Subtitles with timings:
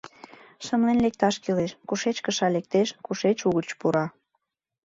[0.65, 4.05] Шымлен лекташ кӱлеш: кушеч кыша лектеш, кушеч угыч пура...»